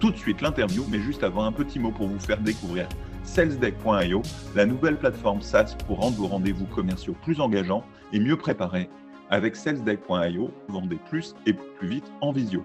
tout 0.00 0.10
de 0.10 0.16
suite 0.16 0.40
l'interview, 0.40 0.84
mais 0.90 1.00
juste 1.00 1.22
avant 1.22 1.44
un 1.44 1.52
petit 1.52 1.78
mot 1.78 1.90
pour 1.90 2.08
vous 2.08 2.18
faire 2.18 2.40
découvrir 2.40 2.88
salesdeck.io, 3.24 4.22
la 4.54 4.66
nouvelle 4.66 4.98
plateforme 4.98 5.42
SaaS 5.42 5.76
pour 5.86 5.98
rendre 5.98 6.16
vos 6.16 6.26
rendez-vous 6.26 6.66
commerciaux 6.66 7.16
plus 7.22 7.40
engageants 7.40 7.84
et 8.12 8.20
mieux 8.20 8.36
préparés. 8.36 8.88
Avec 9.30 9.56
salesdeck.io, 9.56 10.50
vendez 10.68 10.98
plus 11.10 11.34
et 11.46 11.52
plus 11.52 11.88
vite 11.88 12.04
en 12.20 12.32
visio. 12.32 12.64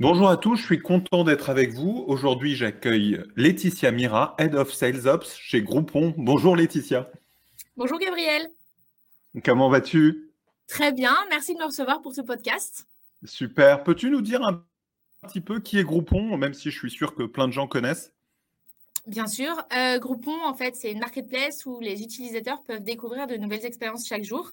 Bonjour 0.00 0.28
à 0.28 0.36
tous, 0.36 0.56
je 0.56 0.64
suis 0.64 0.80
content 0.80 1.24
d'être 1.24 1.48
avec 1.48 1.72
vous. 1.72 2.04
Aujourd'hui, 2.06 2.54
j'accueille 2.54 3.22
Laetitia 3.36 3.92
Mira, 3.92 4.34
Head 4.38 4.54
of 4.54 4.72
Sales 4.72 5.06
Ops 5.06 5.36
chez 5.36 5.62
Groupon. 5.62 6.12
Bonjour 6.18 6.56
Laetitia. 6.56 7.10
Bonjour 7.76 7.98
Gabriel. 7.98 8.48
Comment 9.44 9.70
vas-tu? 9.70 10.32
Très 10.66 10.92
bien, 10.92 11.14
merci 11.30 11.54
de 11.54 11.60
me 11.60 11.66
recevoir 11.66 12.02
pour 12.02 12.14
ce 12.14 12.20
podcast. 12.20 12.86
Super. 13.24 13.84
Peux-tu 13.84 14.10
nous 14.10 14.20
dire 14.20 14.42
un 14.42 14.48
un 14.48 14.62
petit 15.26 15.40
peu 15.40 15.60
qui 15.60 15.78
est 15.78 15.84
Groupon, 15.84 16.36
même 16.36 16.54
si 16.54 16.70
je 16.70 16.78
suis 16.78 16.90
sûr 16.90 17.14
que 17.14 17.24
plein 17.24 17.46
de 17.46 17.52
gens 17.52 17.66
connaissent 17.66 18.12
Bien 19.06 19.28
sûr. 19.28 19.62
Euh, 19.76 19.98
Groupon, 19.98 20.36
en 20.44 20.54
fait, 20.54 20.74
c'est 20.74 20.90
une 20.90 20.98
marketplace 20.98 21.64
où 21.64 21.78
les 21.80 22.02
utilisateurs 22.02 22.62
peuvent 22.64 22.82
découvrir 22.82 23.26
de 23.28 23.36
nouvelles 23.36 23.64
expériences 23.64 24.06
chaque 24.06 24.24
jour. 24.24 24.50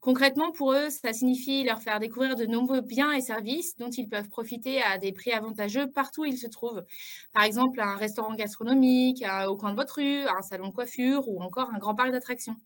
Concrètement, 0.00 0.52
pour 0.52 0.72
eux, 0.72 0.90
ça 0.90 1.12
signifie 1.12 1.64
leur 1.64 1.80
faire 1.80 2.00
découvrir 2.00 2.34
de 2.36 2.44
nombreux 2.44 2.80
biens 2.80 3.12
et 3.12 3.20
services 3.20 3.78
dont 3.78 3.88
ils 3.88 4.08
peuvent 4.08 4.28
profiter 4.28 4.82
à 4.82 4.98
des 4.98 5.12
prix 5.12 5.32
avantageux 5.32 5.90
partout 5.90 6.22
où 6.22 6.24
ils 6.26 6.36
se 6.36 6.48
trouvent. 6.48 6.84
Par 7.32 7.44
exemple, 7.44 7.80
un 7.80 7.96
restaurant 7.96 8.34
gastronomique, 8.34 9.24
au 9.48 9.56
coin 9.56 9.70
de 9.70 9.76
votre 9.76 9.94
rue, 9.96 10.26
un 10.26 10.42
salon 10.42 10.68
de 10.68 10.74
coiffure 10.74 11.26
ou 11.28 11.40
encore 11.40 11.70
un 11.72 11.78
grand 11.78 11.94
parc 11.94 12.10
d'attractions. 12.10 12.56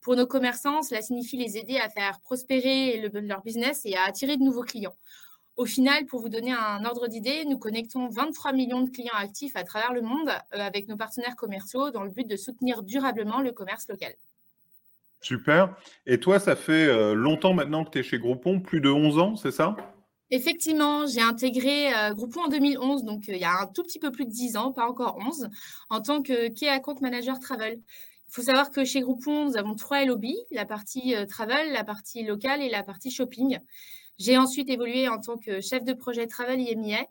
Pour 0.00 0.16
nos 0.16 0.26
commerçants, 0.26 0.82
cela 0.82 1.02
signifie 1.02 1.36
les 1.36 1.58
aider 1.58 1.76
à 1.76 1.88
faire 1.90 2.20
prospérer 2.22 3.08
leur 3.12 3.42
business 3.42 3.82
et 3.84 3.94
à 3.96 4.04
attirer 4.04 4.36
de 4.36 4.42
nouveaux 4.42 4.64
clients. 4.64 4.96
Au 5.60 5.66
final, 5.66 6.06
pour 6.06 6.22
vous 6.22 6.30
donner 6.30 6.52
un 6.52 6.86
ordre 6.86 7.06
d'idée, 7.06 7.44
nous 7.44 7.58
connectons 7.58 8.08
23 8.08 8.54
millions 8.54 8.80
de 8.80 8.88
clients 8.88 9.12
actifs 9.14 9.56
à 9.56 9.62
travers 9.62 9.92
le 9.92 10.00
monde 10.00 10.30
euh, 10.54 10.58
avec 10.58 10.88
nos 10.88 10.96
partenaires 10.96 11.36
commerciaux 11.36 11.90
dans 11.90 12.02
le 12.02 12.08
but 12.08 12.26
de 12.26 12.34
soutenir 12.34 12.82
durablement 12.82 13.42
le 13.42 13.52
commerce 13.52 13.86
local. 13.90 14.14
Super. 15.20 15.76
Et 16.06 16.18
toi, 16.18 16.38
ça 16.38 16.56
fait 16.56 16.86
euh, 16.86 17.12
longtemps 17.12 17.52
maintenant 17.52 17.84
que 17.84 17.90
tu 17.90 17.98
es 17.98 18.02
chez 18.02 18.18
Groupon, 18.18 18.60
plus 18.60 18.80
de 18.80 18.88
11 18.88 19.18
ans, 19.18 19.36
c'est 19.36 19.50
ça? 19.50 19.76
Effectivement, 20.30 21.06
j'ai 21.06 21.20
intégré 21.20 21.92
euh, 21.92 22.14
Groupon 22.14 22.44
en 22.44 22.48
2011, 22.48 23.04
donc 23.04 23.28
il 23.28 23.36
y 23.36 23.44
a 23.44 23.60
un 23.60 23.66
tout 23.66 23.82
petit 23.82 23.98
peu 23.98 24.10
plus 24.10 24.24
de 24.24 24.30
10 24.30 24.56
ans, 24.56 24.72
pas 24.72 24.88
encore 24.88 25.18
11, 25.26 25.50
en 25.90 26.00
tant 26.00 26.22
que 26.22 26.48
Key 26.48 26.70
Account 26.70 26.96
Manager 27.02 27.38
Travel. 27.38 27.74
Il 27.74 28.32
faut 28.32 28.40
savoir 28.40 28.70
que 28.70 28.86
chez 28.86 29.02
Groupon, 29.02 29.50
nous 29.50 29.58
avons 29.58 29.74
trois 29.74 30.06
lobbies, 30.06 30.40
la 30.52 30.64
partie 30.64 31.14
travel, 31.28 31.70
la 31.72 31.84
partie 31.84 32.22
locale 32.24 32.62
et 32.62 32.70
la 32.70 32.82
partie 32.82 33.10
shopping. 33.10 33.58
J'ai 34.20 34.36
ensuite 34.36 34.68
évolué 34.68 35.08
en 35.08 35.18
tant 35.18 35.38
que 35.38 35.62
chef 35.62 35.82
de 35.82 35.94
projet 35.94 36.26
Travel 36.26 36.60
IMIA 36.60 37.06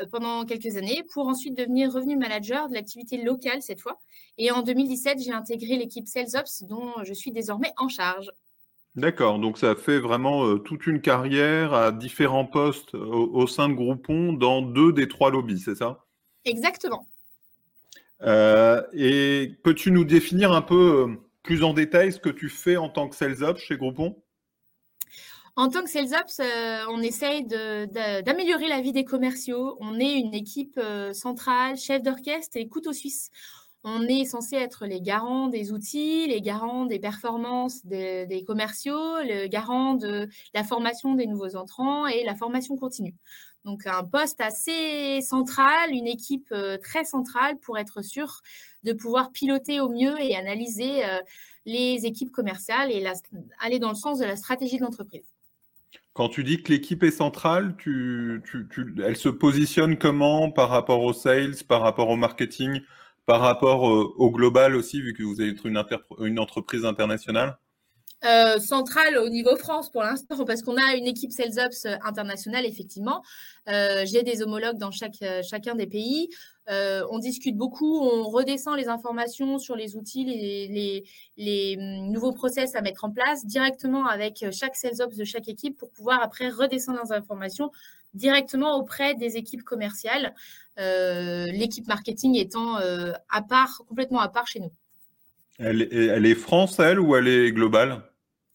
euh, 0.00 0.06
pendant 0.06 0.44
quelques 0.44 0.76
années 0.76 1.02
pour 1.12 1.26
ensuite 1.26 1.58
devenir 1.58 1.92
revenu 1.92 2.16
manager 2.16 2.68
de 2.68 2.74
l'activité 2.74 3.20
locale 3.20 3.60
cette 3.62 3.80
fois. 3.80 4.00
Et 4.38 4.52
en 4.52 4.62
2017, 4.62 5.18
j'ai 5.24 5.32
intégré 5.32 5.76
l'équipe 5.76 6.06
Sales 6.06 6.36
Ops 6.38 6.62
dont 6.62 6.92
je 7.02 7.12
suis 7.12 7.32
désormais 7.32 7.72
en 7.78 7.88
charge. 7.88 8.30
D'accord, 8.94 9.40
donc 9.40 9.58
ça 9.58 9.74
fait 9.74 9.98
vraiment 9.98 10.46
euh, 10.46 10.58
toute 10.58 10.86
une 10.86 11.00
carrière 11.00 11.74
à 11.74 11.90
différents 11.90 12.46
postes 12.46 12.94
au, 12.94 13.46
sein 13.48 13.68
de 13.68 13.74
Groupon 13.74 14.32
dans 14.32 14.62
deux 14.62 14.92
des 14.92 15.08
trois 15.08 15.30
lobbies, 15.30 15.58
c'est 15.58 15.74
ça? 15.74 16.04
Exactement. 16.44 17.08
Euh, 18.20 18.82
et 18.92 19.50
peux-tu 19.64 19.90
nous 19.90 20.04
définir 20.04 20.52
un 20.52 20.62
peu 20.62 21.16
plus 21.42 21.64
en 21.64 21.72
détail 21.72 22.12
ce 22.12 22.20
que 22.20 22.28
tu 22.28 22.48
fais 22.48 22.76
en 22.76 22.88
tant 22.88 23.08
que 23.08 23.16
Sales 23.16 23.42
Ops 23.42 23.60
chez 23.60 23.76
Groupon? 23.76 24.22
En 25.54 25.68
tant 25.68 25.82
que 25.82 25.90
Sales 25.90 26.14
Ops, 26.18 26.40
euh, 26.40 26.84
on 26.88 27.02
essaye 27.02 27.44
d'améliorer 27.44 28.68
la 28.68 28.80
vie 28.80 28.92
des 28.92 29.04
commerciaux. 29.04 29.76
On 29.80 30.00
est 30.00 30.14
une 30.14 30.32
équipe 30.32 30.78
euh, 30.78 31.12
centrale, 31.12 31.76
chef 31.76 32.02
d'orchestre 32.02 32.56
et 32.56 32.68
couteau 32.68 32.92
suisse. 32.94 33.30
On 33.84 34.02
est 34.02 34.24
censé 34.24 34.56
être 34.56 34.86
les 34.86 35.02
garants 35.02 35.48
des 35.48 35.72
outils, 35.72 36.26
les 36.26 36.40
garants 36.40 36.86
des 36.86 36.98
performances 37.00 37.84
des, 37.84 38.44
commerciaux, 38.46 39.18
le 39.22 39.48
garant 39.48 39.94
de 39.94 40.28
la 40.54 40.64
formation 40.64 41.14
des 41.14 41.26
nouveaux 41.26 41.56
entrants 41.56 42.06
et 42.06 42.24
la 42.24 42.34
formation 42.34 42.76
continue. 42.76 43.14
Donc 43.64 43.86
un 43.86 44.04
poste 44.04 44.40
assez 44.40 45.20
central, 45.20 45.90
une 45.90 46.06
équipe 46.06 46.48
euh, 46.52 46.78
très 46.78 47.04
centrale 47.04 47.58
pour 47.58 47.76
être 47.76 48.02
sûr 48.02 48.40
de 48.84 48.92
pouvoir 48.94 49.32
piloter 49.32 49.80
au 49.80 49.90
mieux 49.90 50.18
et 50.20 50.34
analyser 50.34 51.02
les 51.66 52.06
équipes 52.06 52.32
commerciales 52.32 52.90
et 52.90 53.04
aller 53.60 53.78
dans 53.78 53.90
le 53.90 53.94
sens 53.94 54.18
de 54.18 54.24
la 54.24 54.36
stratégie 54.36 54.78
de 54.78 54.82
l'entreprise. 54.82 55.32
Quand 56.14 56.28
tu 56.28 56.44
dis 56.44 56.62
que 56.62 56.70
l'équipe 56.70 57.02
est 57.02 57.10
centrale, 57.10 57.74
tu, 57.78 58.42
elle 59.02 59.16
se 59.16 59.30
positionne 59.30 59.96
comment 59.96 60.50
par 60.50 60.68
rapport 60.68 61.02
au 61.02 61.14
sales, 61.14 61.54
par 61.66 61.80
rapport 61.80 62.10
au 62.10 62.16
marketing, 62.16 62.80
par 63.24 63.40
rapport 63.40 63.88
euh, 63.88 64.12
au 64.18 64.30
global 64.30 64.76
aussi, 64.76 65.00
vu 65.00 65.14
que 65.14 65.22
vous 65.22 65.40
êtes 65.40 65.64
une, 65.64 65.82
une 66.20 66.38
entreprise 66.38 66.84
internationale? 66.84 67.56
Euh, 68.24 68.60
centrale 68.60 69.16
au 69.18 69.28
niveau 69.30 69.56
France 69.56 69.90
pour 69.90 70.02
l'instant, 70.02 70.44
parce 70.44 70.62
qu'on 70.62 70.76
a 70.76 70.94
une 70.94 71.06
équipe 71.06 71.32
Sales 71.32 71.58
Ops 71.64 71.86
euh, 71.86 71.96
internationale, 72.04 72.66
effectivement. 72.66 73.22
J'ai 73.66 74.22
des 74.22 74.42
homologues 74.42 74.78
dans 74.78 74.90
chaque, 74.90 75.24
chacun 75.48 75.74
des 75.74 75.86
pays. 75.86 76.28
On 76.68 77.18
discute 77.18 77.56
beaucoup, 77.56 78.00
on 78.00 78.24
redescend 78.24 78.76
les 78.76 78.88
informations 78.88 79.58
sur 79.58 79.76
les 79.76 79.96
outils, 79.96 80.24
les, 80.24 81.04
les, 81.36 81.76
hum, 81.78 82.10
nouveaux 82.10 82.32
process 82.32 82.74
à 82.74 82.82
mettre 82.82 83.04
en 83.04 83.10
place 83.10 83.44
directement 83.46 84.06
avec 84.06 84.44
chaque 84.52 84.76
Sales 84.76 85.00
Ops 85.00 85.16
de 85.16 85.24
chaque 85.24 85.48
équipe 85.48 85.76
pour 85.76 85.90
pouvoir 85.90 86.22
après 86.22 86.48
redescendre 86.48 87.00
les 87.04 87.12
informations 87.12 87.70
directement 88.14 88.76
auprès 88.76 89.14
des 89.14 89.36
équipes 89.36 89.62
commerciales, 89.62 90.34
l'équipe 90.76 91.86
marketing 91.88 92.36
étant 92.36 92.76
à 92.76 93.42
part, 93.42 93.82
complètement 93.88 94.20
à 94.20 94.28
part 94.28 94.46
chez 94.46 94.60
nous. 94.60 94.72
Elle, 95.58 95.88
elle 95.92 96.26
est 96.26 96.34
France, 96.34 96.78
elle, 96.78 96.98
ou 96.98 97.14
elle 97.16 97.28
est 97.28 97.52
globale? 97.52 98.02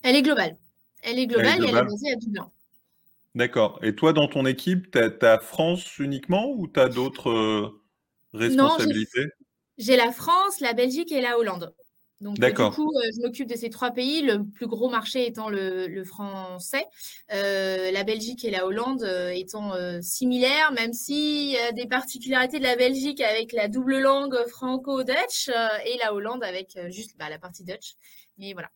Elle 0.03 0.15
est 0.15 0.21
globale. 0.21 0.57
Elle 1.03 1.19
est 1.19 1.27
globale, 1.27 1.63
et 1.63 1.69
elle 1.69 1.77
est 1.77 1.83
basée 1.83 2.11
à 2.11 2.15
Dublin. 2.15 2.51
D'accord. 3.35 3.79
Et 3.83 3.95
toi, 3.95 4.13
dans 4.13 4.27
ton 4.27 4.45
équipe, 4.45 4.91
tu 4.91 5.25
as, 5.25 5.39
France 5.39 5.99
uniquement 5.99 6.49
ou 6.49 6.67
tu 6.67 6.79
as 6.79 6.89
d'autres 6.89 7.75
euh, 8.35 8.39
responsabilités 8.39 9.27
J'ai 9.77 9.95
la 9.95 10.11
France, 10.11 10.59
la 10.59 10.73
Belgique 10.73 11.11
et 11.11 11.21
la 11.21 11.37
Hollande. 11.37 11.73
Donc, 12.19 12.41
euh, 12.41 12.49
du 12.49 12.75
coup, 12.75 12.91
euh, 12.95 13.01
je 13.15 13.21
m'occupe 13.21 13.47
de 13.47 13.55
ces 13.55 13.69
trois 13.69 13.91
pays, 13.91 14.23
le 14.23 14.43
plus 14.43 14.65
gros 14.65 14.89
marché 14.89 15.27
étant 15.27 15.49
le, 15.49 16.03
français, 16.03 16.85
la 17.29 18.03
Belgique 18.03 18.43
et 18.43 18.49
la 18.49 18.65
Hollande 18.65 19.07
étant 19.33 19.73
similaires, 20.01 20.71
même 20.71 20.93
s'il 20.93 21.51
y 21.51 21.57
a 21.57 21.71
des 21.71 21.85
particularités 21.85 22.57
de 22.57 22.63
la 22.63 22.75
Belgique 22.75 23.21
avec 23.21 23.53
la 23.53 23.67
double 23.67 23.99
langue 23.99 24.35
franco-dutch 24.47 25.49
et 25.49 25.97
la 25.99 26.13
Hollande 26.13 26.43
avec 26.43 26.77
juste 26.89 27.15
bah, 27.19 27.29
la 27.29 27.37
partie 27.37 27.63
dutch. 27.63 27.93
Mais 28.39 28.53
voilà. 28.53 28.69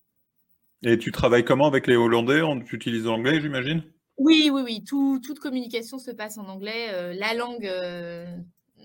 Et 0.84 0.98
tu 0.98 1.12
travailles 1.12 1.46
comment 1.46 1.68
avec 1.68 1.88
les 1.88 1.96
Hollandais? 1.96 2.42
Tu 2.66 2.76
utilises 2.76 3.06
l'anglais, 3.06 3.40
j'imagine? 3.40 3.84
Oui, 4.18 4.50
oui, 4.54 4.62
oui. 4.64 4.84
toute 4.84 5.40
communication 5.40 5.98
se 5.98 6.12
passe 6.12 6.38
en 6.38 6.48
anglais. 6.48 6.90
Euh, 6.92 7.14
la 7.14 7.34
langue, 7.34 7.66
euh, 7.66 8.26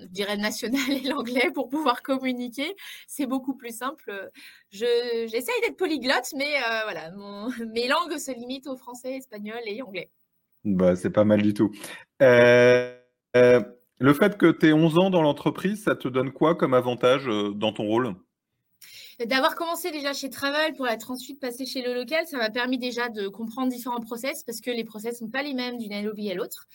je 0.01 0.07
dirais 0.07 0.37
nationale, 0.37 0.91
est 0.91 1.09
l'anglais 1.09 1.51
pour 1.55 1.69
pouvoir 1.69 2.03
communiquer. 2.03 2.75
C'est 3.07 3.27
beaucoup 3.27 3.55
plus 3.57 3.77
simple. 3.77 4.31
J'essaye 4.71 5.61
d'être 5.63 5.77
polyglotte, 5.77 6.33
mais 6.37 6.57
euh, 6.57 6.83
voilà, 6.85 7.11
mes 7.75 7.89
langues 7.89 8.19
se 8.19 8.33
limitent 8.33 8.67
au 8.67 8.77
français, 8.77 9.17
espagnol 9.17 9.61
et 9.67 9.83
anglais. 9.83 10.11
Bah, 10.65 10.97
c'est 10.97 11.11
pas 11.11 11.25
mal 11.25 11.43
du 11.43 11.55
tout. 11.55 11.71
le 12.21 14.13
fait 14.13 14.37
que 14.37 14.51
tu 14.51 14.67
aies 14.67 14.73
11 14.73 14.99
ans 14.99 15.11
dans 15.11 15.23
l'entreprise, 15.23 15.85
ça 15.85 15.95
te 15.95 16.09
donne 16.09 16.33
quoi 16.33 16.55
comme 16.55 16.75
avantage 16.75 17.27
dans 17.55 17.73
ton 17.73 17.85
rôle? 17.85 18.15
D'avoir 19.25 19.55
commencé 19.55 19.91
déjà 19.91 20.13
chez 20.13 20.29
Travel 20.29 20.75
pour 20.75 20.87
être 20.89 21.11
ensuite 21.11 21.41
passé 21.41 21.65
chez 21.65 21.81
le 21.81 21.95
local, 21.95 22.27
ça 22.27 22.37
m'a 22.37 22.51
permis 22.51 22.77
déjà 22.77 23.09
de 23.09 23.29
comprendre 23.29 23.73
différents 23.73 24.01
process 24.01 24.45
parce 24.45 24.61
que 24.61 24.71
les 24.71 24.85
process 24.85 25.15
ne 25.15 25.27
sont 25.27 25.31
pas 25.31 25.43
les 25.43 25.55
mêmes 25.55 25.79
d'une 25.79 26.05
lobby 26.05 26.31
à 26.31 26.35
l'autre. 26.35 26.69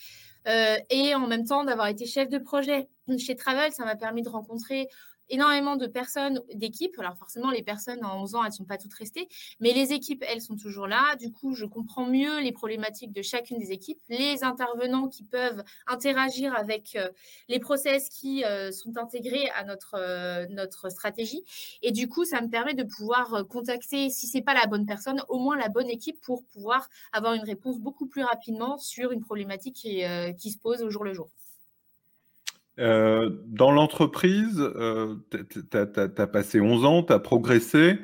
Euh, 0.47 0.75
et 0.89 1.13
en 1.13 1.27
même 1.27 1.45
temps, 1.45 1.63
d'avoir 1.63 1.87
été 1.87 2.07
chef 2.07 2.29
de 2.29 2.39
projet 2.39 2.89
chez 3.19 3.35
Travel, 3.35 3.71
ça 3.73 3.85
m'a 3.85 3.95
permis 3.95 4.23
de 4.23 4.29
rencontrer 4.29 4.87
énormément 5.31 5.77
de 5.77 5.87
personnes, 5.87 6.41
d'équipes. 6.53 6.97
Alors 6.99 7.17
forcément, 7.17 7.49
les 7.49 7.63
personnes 7.63 8.05
en 8.05 8.21
11 8.21 8.35
ans, 8.35 8.43
elles 8.43 8.51
ne 8.51 8.55
sont 8.55 8.65
pas 8.65 8.77
toutes 8.77 8.93
restées, 8.93 9.27
mais 9.59 9.73
les 9.73 9.93
équipes, 9.93 10.23
elles 10.27 10.41
sont 10.41 10.55
toujours 10.55 10.87
là. 10.87 11.15
Du 11.15 11.31
coup, 11.31 11.55
je 11.55 11.65
comprends 11.65 12.05
mieux 12.05 12.39
les 12.41 12.51
problématiques 12.51 13.11
de 13.11 13.21
chacune 13.21 13.57
des 13.57 13.71
équipes, 13.71 13.99
les 14.09 14.43
intervenants 14.43 15.07
qui 15.07 15.23
peuvent 15.23 15.63
interagir 15.87 16.53
avec 16.55 16.95
euh, 16.95 17.09
les 17.47 17.59
process 17.59 18.09
qui 18.09 18.43
euh, 18.43 18.71
sont 18.71 18.97
intégrés 18.97 19.49
à 19.55 19.63
notre, 19.63 19.95
euh, 19.95 20.45
notre 20.49 20.89
stratégie. 20.89 21.43
Et 21.81 21.91
du 21.91 22.07
coup, 22.07 22.25
ça 22.25 22.41
me 22.41 22.49
permet 22.49 22.73
de 22.73 22.83
pouvoir 22.83 23.45
contacter, 23.47 24.09
si 24.09 24.27
ce 24.27 24.37
n'est 24.37 24.43
pas 24.43 24.53
la 24.53 24.67
bonne 24.67 24.85
personne, 24.85 25.23
au 25.29 25.39
moins 25.39 25.57
la 25.57 25.69
bonne 25.69 25.89
équipe 25.89 26.19
pour 26.21 26.43
pouvoir 26.53 26.89
avoir 27.13 27.33
une 27.33 27.43
réponse 27.43 27.79
beaucoup 27.79 28.05
plus 28.05 28.23
rapidement 28.23 28.77
sur 28.77 29.11
une 29.11 29.21
problématique 29.21 29.75
qui 29.75 30.51
se 30.51 30.57
pose 30.57 30.81
au 30.81 30.89
jour 30.89 31.03
le 31.03 31.13
jour. 31.13 31.29
Dans 32.77 33.71
l'entreprise, 33.71 34.63
tu 35.31 35.77
as, 35.77 36.27
passé 36.27 36.59
11 36.59 36.85
ans, 36.85 37.03
tu 37.03 37.13
as 37.13 37.19
progressé. 37.19 37.99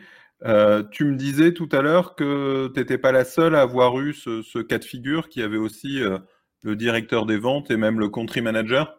tu 0.91 1.05
me 1.05 1.15
disais 1.15 1.53
tout 1.53 1.69
à 1.71 1.81
l'heure 1.81 2.15
que 2.15 2.71
tu 2.73 2.79
n'étais 2.79 2.97
pas 2.97 3.11
la 3.11 3.25
seule 3.25 3.55
à 3.55 3.61
avoir 3.61 3.99
eu 3.99 4.13
ce, 4.13 4.41
ce, 4.41 4.59
cas 4.59 4.77
de 4.77 4.85
figure, 4.85 5.29
qui 5.29 5.41
avait 5.41 5.57
aussi 5.57 6.01
le 6.63 6.75
directeur 6.75 7.25
des 7.25 7.37
ventes 7.37 7.71
et 7.71 7.77
même 7.77 7.99
le 7.99 8.09
country 8.09 8.41
manager 8.41 8.96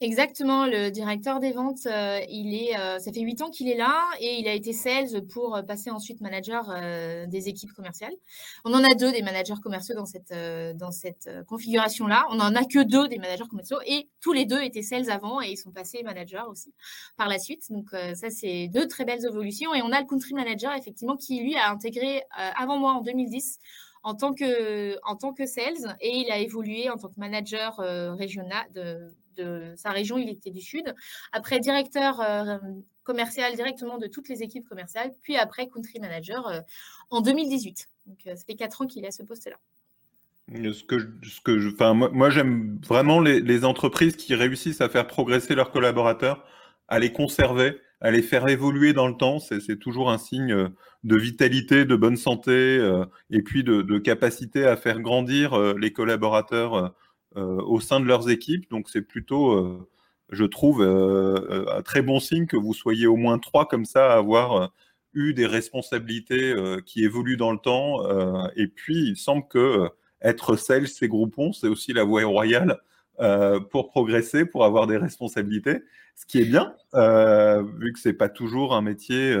Exactement, 0.00 0.66
le 0.66 0.90
directeur 0.90 1.38
des 1.38 1.52
ventes, 1.52 1.86
euh, 1.86 2.18
il 2.28 2.52
est, 2.52 2.76
euh, 2.76 2.98
ça 2.98 3.12
fait 3.12 3.20
huit 3.20 3.40
ans 3.42 3.48
qu'il 3.48 3.68
est 3.68 3.76
là 3.76 3.96
et 4.18 4.40
il 4.40 4.48
a 4.48 4.52
été 4.52 4.72
sales 4.72 5.24
pour 5.32 5.54
euh, 5.54 5.62
passer 5.62 5.88
ensuite 5.88 6.20
manager 6.20 6.68
des 7.28 7.48
équipes 7.48 7.72
commerciales. 7.72 8.12
On 8.64 8.74
en 8.74 8.82
a 8.82 8.94
deux 8.94 9.12
des 9.12 9.22
managers 9.22 9.54
commerciaux 9.62 9.94
dans 9.94 10.04
cette, 10.04 10.34
cette 10.90 11.30
configuration-là. 11.46 12.26
On 12.30 12.34
n'en 12.34 12.54
a 12.56 12.64
que 12.64 12.82
deux 12.82 13.06
des 13.06 13.18
managers 13.18 13.46
commerciaux 13.48 13.78
et 13.86 14.08
tous 14.20 14.32
les 14.32 14.46
deux 14.46 14.60
étaient 14.60 14.82
sales 14.82 15.10
avant 15.10 15.40
et 15.40 15.52
ils 15.52 15.56
sont 15.56 15.70
passés 15.70 16.02
managers 16.02 16.42
aussi 16.48 16.74
par 17.16 17.28
la 17.28 17.38
suite. 17.38 17.70
Donc 17.70 17.90
ça, 17.90 18.30
c'est 18.30 18.68
deux 18.68 18.88
très 18.88 19.04
belles 19.04 19.24
évolutions. 19.24 19.74
Et 19.74 19.82
on 19.82 19.92
a 19.92 20.00
le 20.00 20.06
country 20.06 20.34
manager, 20.34 20.74
effectivement, 20.74 21.16
qui 21.16 21.40
lui 21.40 21.56
a 21.56 21.70
intégré 21.70 22.24
avant 22.30 22.78
moi 22.78 22.92
en 22.92 23.00
2010 23.00 23.58
en 24.02 24.14
tant 24.14 24.34
que, 24.34 24.98
en 25.04 25.16
tant 25.16 25.32
que 25.32 25.46
sales 25.46 25.96
et 26.00 26.18
il 26.18 26.30
a 26.30 26.38
évolué 26.38 26.90
en 26.90 26.96
tant 26.96 27.08
que 27.08 27.18
manager 27.18 27.76
régional 28.18 28.66
de 28.74 29.14
de 29.36 29.72
sa 29.76 29.90
région, 29.90 30.18
il 30.18 30.28
était 30.28 30.50
du 30.50 30.60
Sud. 30.60 30.94
Après, 31.32 31.60
directeur 31.60 32.20
euh, 32.20 32.58
commercial 33.02 33.54
directement 33.54 33.98
de 33.98 34.06
toutes 34.06 34.28
les 34.28 34.42
équipes 34.42 34.68
commerciales, 34.68 35.12
puis 35.22 35.36
après, 35.36 35.68
country 35.68 36.00
manager 36.00 36.46
euh, 36.48 36.60
en 37.10 37.20
2018. 37.20 37.88
Donc, 38.06 38.18
euh, 38.26 38.36
ça 38.36 38.44
fait 38.44 38.54
quatre 38.54 38.82
ans 38.82 38.86
qu'il 38.86 39.04
est 39.04 39.08
à 39.08 39.12
ce 39.12 39.22
poste-là. 39.22 39.56
Ce 40.48 40.84
que, 40.84 40.98
ce 41.22 41.40
que 41.40 41.58
je, 41.58 41.70
moi, 41.92 42.28
j'aime 42.28 42.78
vraiment 42.86 43.20
les, 43.20 43.64
entreprises 43.64 44.14
qui 44.16 44.34
réussissent 44.34 44.82
à 44.82 44.90
faire 44.90 45.06
progresser 45.06 45.54
leurs 45.54 45.70
collaborateurs, 45.70 46.44
à 46.86 46.98
les 46.98 47.12
conserver, 47.12 47.78
à 48.02 48.10
les 48.10 48.20
faire 48.20 48.46
évoluer 48.48 48.92
dans 48.92 49.08
le 49.08 49.16
temps. 49.16 49.38
C'est 49.38 49.78
toujours 49.78 50.10
un 50.10 50.18
signe 50.18 50.68
de 51.02 51.16
vitalité, 51.16 51.86
de 51.86 51.96
bonne 51.96 52.18
santé 52.18 52.76
et 53.30 53.40
puis 53.40 53.64
de, 53.64 53.98
capacité 53.98 54.66
à 54.66 54.76
faire 54.76 55.00
grandir 55.00 55.58
les 55.76 55.94
collaborateurs 55.94 56.94
au 57.36 57.80
sein 57.80 58.00
de 58.00 58.06
leurs 58.06 58.30
équipes. 58.30 58.70
Donc 58.70 58.88
c'est 58.88 59.02
plutôt, 59.02 59.52
euh, 59.52 59.88
je 60.30 60.44
trouve, 60.44 60.82
euh, 60.82 61.66
un 61.76 61.82
très 61.82 62.02
bon 62.02 62.20
signe 62.20 62.46
que 62.46 62.56
vous 62.56 62.74
soyez 62.74 63.06
au 63.06 63.16
moins 63.16 63.38
trois 63.38 63.66
comme 63.66 63.84
ça 63.84 64.12
à 64.12 64.16
avoir 64.16 64.72
eu 65.14 65.34
des 65.34 65.46
responsabilités 65.46 66.54
qui 66.86 67.04
évoluent 67.04 67.36
dans 67.36 67.52
le 67.52 67.58
temps. 67.58 68.02
et 68.56 68.66
puis, 68.66 69.10
il 69.10 69.16
semble 69.16 69.46
que 69.48 69.88
être 70.22 70.56
sales, 70.56 70.88
c'est 70.88 71.06
groupons, 71.06 71.52
c'est 71.52 71.68
aussi 71.68 71.92
la 71.92 72.02
voie 72.02 72.24
royale 72.24 72.80
pour 73.70 73.90
progresser, 73.90 74.44
pour 74.44 74.64
avoir 74.64 74.88
des 74.88 74.96
responsabilités. 74.96 75.84
Ce 76.16 76.26
qui 76.26 76.40
est 76.40 76.44
bien, 76.44 76.74
vu 77.78 77.92
que 77.92 78.00
c'est 78.00 78.14
pas 78.14 78.28
toujours 78.28 78.74
un 78.74 78.82
métier 78.82 79.38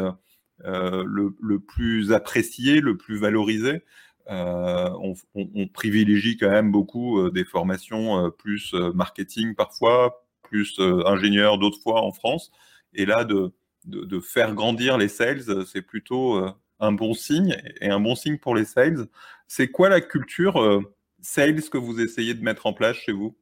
le, 0.64 1.58
plus 1.58 2.12
apprécié, 2.12 2.80
le 2.80 2.96
plus 2.96 3.18
valorisé. 3.18 3.82
Euh, 4.30 4.90
on, 5.34 5.68
privilégie 5.68 6.38
quand 6.38 6.48
même 6.48 6.72
beaucoup 6.72 7.20
euh, 7.20 7.30
des 7.30 7.44
formations 7.44 8.24
euh, 8.24 8.30
plus 8.30 8.72
marketing 8.94 9.54
parfois, 9.54 10.24
plus 10.42 10.78
ingénieur 10.78 11.58
d'autres 11.58 11.80
fois 11.80 12.02
en 12.02 12.12
France. 12.12 12.50
Et 12.94 13.04
là, 13.06 13.24
de, 13.24 13.52
de, 13.84 14.20
faire 14.20 14.54
grandir 14.54 14.96
les 14.96 15.08
sales, 15.08 15.66
c'est 15.66 15.82
plutôt 15.82 16.40
un 16.80 16.92
bon 16.92 17.12
signe 17.12 17.56
et 17.80 17.88
un 17.88 18.00
bon 18.00 18.14
signe 18.14 18.38
pour 18.38 18.54
les 18.54 18.64
sales. 18.64 19.06
C'est 19.48 19.68
quoi 19.68 19.88
la 19.88 20.00
culture 20.00 20.82
sales 21.20 21.68
que 21.68 21.78
vous 21.78 22.00
essayez 22.00 22.34
de 22.34 22.42
mettre 22.42 22.66
en 22.66 22.72
place 22.72 22.96
chez 22.96 23.12
vous? 23.12 23.36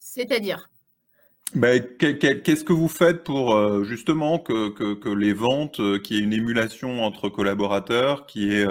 C'est-à-dire? 0.00 0.68
Qu'est-ce 1.54 2.64
que 2.64 2.72
vous 2.72 2.88
faites 2.88 3.22
pour 3.22 3.54
euh, 3.54 3.84
justement 3.84 4.40
que, 4.40 4.70
que, 4.70 5.08
les 5.08 5.32
ventes, 5.32 5.78
euh, 5.78 5.98
qu'il 6.00 6.16
y 6.16 6.20
ait 6.20 6.22
une 6.22 6.32
émulation 6.32 7.04
entre 7.04 7.28
collaborateurs, 7.28 8.26
qu'il 8.26 8.42
y 8.42 8.56
ait 8.56 8.66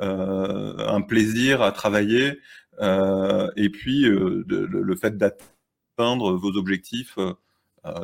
euh, 0.00 0.88
un 0.88 1.00
plaisir 1.02 1.62
à 1.62 1.70
travailler, 1.70 2.40
et 2.80 3.70
puis 3.70 4.02
le, 4.02 4.96
fait 5.00 5.16
d'atteindre 5.16 6.32
vos 6.32 6.56
objectifs 6.56 7.18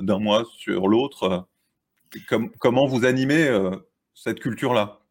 d'un 0.00 0.18
mois 0.18 0.44
sur 0.56 0.88
l'autre, 0.88 1.46
comment 2.58 2.86
vous 2.86 3.04
animez 3.04 3.50
cette 4.14 4.40
culture-là? 4.40 5.01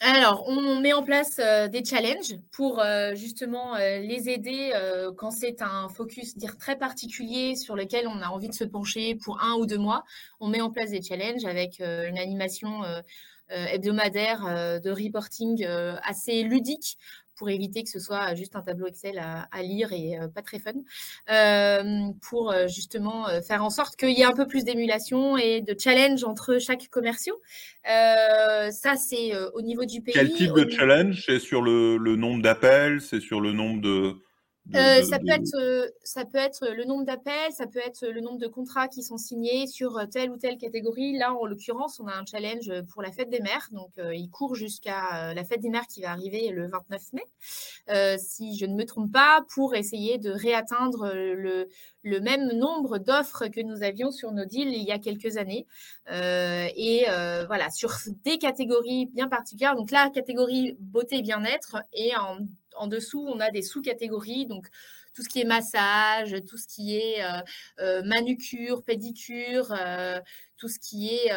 Alors, 0.00 0.44
on 0.48 0.80
met 0.80 0.92
en 0.92 1.02
place 1.02 1.38
euh, 1.38 1.68
des 1.68 1.84
challenges 1.84 2.36
pour 2.50 2.80
euh, 2.80 3.14
justement 3.14 3.76
euh, 3.76 4.00
les 4.00 4.28
aider 4.28 4.72
quand 5.16 5.30
c'est 5.30 5.62
un 5.62 5.88
focus 5.88 6.36
dire 6.36 6.56
très 6.58 6.76
particulier 6.76 7.56
sur 7.56 7.76
lequel 7.76 8.06
on 8.08 8.20
a 8.20 8.26
envie 8.26 8.48
de 8.48 8.54
se 8.54 8.64
pencher 8.64 9.14
pour 9.14 9.42
un 9.42 9.54
ou 9.54 9.66
deux 9.66 9.78
mois. 9.78 10.04
On 10.40 10.48
met 10.48 10.60
en 10.60 10.70
place 10.70 10.90
des 10.90 11.02
challenges 11.02 11.44
avec 11.44 11.80
une 11.80 12.18
animation 12.18 12.82
hebdomadaire 13.50 14.80
de 14.80 14.90
reporting 14.90 15.64
assez 16.02 16.42
ludique 16.42 16.98
pour 17.36 17.50
éviter 17.50 17.82
que 17.82 17.88
ce 17.88 17.98
soit 17.98 18.34
juste 18.34 18.56
un 18.56 18.62
tableau 18.62 18.86
Excel 18.86 19.18
à, 19.18 19.62
lire 19.62 19.92
et 19.92 20.18
euh, 20.18 20.28
pas 20.28 20.42
très 20.42 20.58
fun, 20.58 20.72
euh, 21.30 22.10
pour 22.28 22.50
euh, 22.50 22.66
justement 22.68 23.26
faire 23.46 23.64
en 23.64 23.70
sorte 23.70 23.96
qu'il 23.96 24.10
y 24.10 24.22
ait 24.22 24.24
un 24.24 24.34
peu 24.34 24.46
plus 24.46 24.64
d'émulation 24.64 25.36
et 25.36 25.60
de 25.60 25.74
challenge 25.78 26.24
entre 26.24 26.58
chaque 26.58 26.88
commerciaux. 26.88 27.40
ça, 27.84 28.96
c'est 28.96 29.32
au 29.54 29.62
niveau 29.62 29.84
du 29.84 30.00
pays. 30.00 30.14
Quel 30.14 30.32
type 30.32 30.52
de 30.52 30.68
challenge? 30.68 31.24
C'est 31.26 31.38
sur 31.38 31.62
le, 31.62 31.96
le 31.96 32.16
nombre 32.16 32.42
d'appels? 32.42 33.00
C'est 33.00 33.20
sur 33.20 33.40
le 33.40 33.52
nombre 33.52 33.80
de 33.80 34.16
euh, 34.74 35.02
ça, 35.02 35.18
peut 35.18 35.28
être, 35.28 35.54
euh, 35.56 35.88
ça 36.04 36.24
peut 36.24 36.38
être 36.38 36.66
le 36.68 36.84
nombre 36.84 37.04
d'appels, 37.04 37.52
ça 37.52 37.66
peut 37.66 37.80
être 37.84 38.06
le 38.06 38.20
nombre 38.22 38.38
de 38.38 38.46
contrats 38.46 38.88
qui 38.88 39.02
sont 39.02 39.18
signés 39.18 39.66
sur 39.66 39.98
euh, 39.98 40.06
telle 40.06 40.30
ou 40.30 40.38
telle 40.38 40.56
catégorie. 40.56 41.18
Là, 41.18 41.34
en 41.34 41.44
l'occurrence, 41.44 42.00
on 42.00 42.06
a 42.06 42.14
un 42.14 42.24
challenge 42.24 42.72
pour 42.90 43.02
la 43.02 43.12
fête 43.12 43.28
des 43.28 43.40
mères. 43.40 43.68
Donc, 43.72 43.92
il 43.98 44.30
court 44.30 44.54
jusqu'à 44.54 45.34
la 45.34 45.44
fête 45.44 45.60
des 45.60 45.68
mères 45.68 45.86
qui 45.86 46.00
va 46.00 46.10
arriver 46.10 46.48
le 46.48 46.66
29 46.68 47.02
mai, 47.12 48.18
si 48.18 48.56
je 48.56 48.64
ne 48.64 48.74
me 48.74 48.84
trompe 48.84 49.12
pas, 49.12 49.44
pour 49.54 49.74
essayer 49.74 50.18
de 50.18 50.30
réatteindre 50.30 51.12
le, 51.14 51.68
le 52.02 52.20
même 52.20 52.52
nombre 52.52 52.98
d'offres 52.98 53.48
que 53.48 53.60
nous 53.60 53.82
avions 53.82 54.10
sur 54.10 54.32
nos 54.32 54.44
deals 54.44 54.72
il 54.72 54.82
y 54.82 54.92
a 54.92 54.98
quelques 54.98 55.36
années. 55.36 55.66
et 56.10 57.04
voilà, 57.46 57.70
sur 57.70 57.92
des 58.24 58.38
catégories 58.38 59.06
bien 59.06 59.28
particulières. 59.28 59.76
Donc, 59.76 59.90
la 59.90 60.10
catégorie 60.10 60.76
beauté 60.80 61.18
et 61.18 61.22
bien-être 61.22 61.76
et 61.92 62.16
en 62.16 62.38
en 62.76 62.86
dessous, 62.86 63.26
on 63.28 63.40
a 63.40 63.50
des 63.50 63.62
sous-catégories, 63.62 64.46
donc 64.46 64.68
tout 65.14 65.22
ce 65.22 65.28
qui 65.28 65.40
est 65.40 65.44
massage, 65.44 66.34
tout 66.46 66.56
ce 66.58 66.66
qui 66.66 66.96
est 66.96 67.24
euh, 67.24 67.40
euh, 67.80 68.02
manucure, 68.02 68.82
pédicure, 68.82 69.72
euh, 69.72 70.20
tout 70.56 70.68
ce 70.68 70.78
qui 70.78 71.14
est 71.14 71.30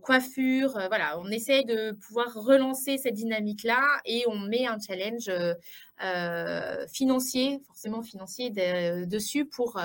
coiffure. 0.00 0.72
voilà, 0.72 1.18
on 1.20 1.30
essaye 1.30 1.64
de 1.64 1.92
pouvoir 1.92 2.34
relancer 2.34 2.98
cette 2.98 3.14
dynamique-là 3.14 3.80
et 4.04 4.24
on 4.28 4.38
met 4.38 4.66
un 4.66 4.78
challenge 4.78 5.30
financier, 6.92 7.60
forcément 7.66 8.02
financier, 8.02 8.50
dessus 8.50 9.46
pour 9.46 9.80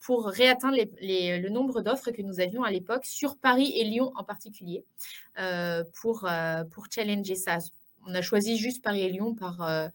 pour 0.00 0.26
réatteindre 0.26 0.76
le 1.00 1.48
nombre 1.50 1.82
d'offres 1.82 2.10
que 2.10 2.22
nous 2.22 2.40
avions 2.40 2.64
à 2.64 2.70
l'époque 2.70 3.04
sur 3.04 3.36
Paris 3.36 3.72
et 3.76 3.84
Lyon 3.84 4.12
en 4.16 4.24
particulier, 4.24 4.84
pour, 6.00 6.28
pour 6.72 6.86
challenger 6.92 7.36
ça. 7.36 7.58
On 8.08 8.14
a 8.14 8.22
choisi 8.22 8.56
juste 8.56 8.82
Paris 8.82 9.02
et 9.02 9.10
Lyon 9.10 9.34
par, 9.34 9.90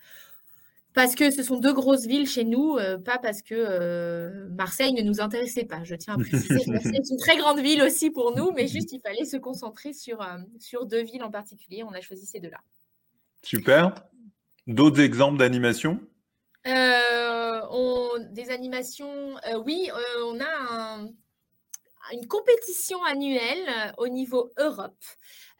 parce 0.93 1.15
que 1.15 1.31
ce 1.31 1.41
sont 1.41 1.57
deux 1.57 1.73
grosses 1.73 2.05
villes 2.05 2.27
chez 2.27 2.43
nous, 2.43 2.77
euh, 2.77 2.97
pas 2.97 3.17
parce 3.17 3.41
que 3.41 3.55
euh, 3.55 4.49
Marseille 4.49 4.93
ne 4.93 5.01
nous 5.01 5.21
intéressait 5.21 5.63
pas. 5.63 5.83
Je 5.83 5.95
tiens 5.95 6.15
à 6.15 6.17
préciser 6.17 6.59
que 6.65 6.79
c'est 6.83 7.09
une 7.09 7.17
très 7.17 7.37
grande 7.37 7.59
ville 7.59 7.81
aussi 7.81 8.11
pour 8.11 8.35
nous, 8.35 8.51
mais 8.51 8.67
juste 8.67 8.91
il 8.91 8.99
fallait 8.99 9.25
se 9.25 9.37
concentrer 9.37 9.93
sur, 9.93 10.21
euh, 10.21 10.37
sur 10.59 10.85
deux 10.85 11.03
villes 11.03 11.23
en 11.23 11.31
particulier. 11.31 11.83
On 11.83 11.93
a 11.93 12.01
choisi 12.01 12.25
ces 12.25 12.39
deux-là. 12.39 12.59
Super. 13.43 13.93
D'autres 14.67 14.99
exemples 14.99 15.37
d'animation? 15.37 15.99
Des 18.33 18.49
animations, 18.49 19.35
oui, 19.65 19.89
on 20.25 20.39
a 20.39 20.45
un, 20.45 21.09
une 22.13 22.27
compétition 22.27 23.03
annuelle 23.03 23.93
au 23.97 24.07
niveau 24.07 24.51
Europe 24.57 25.03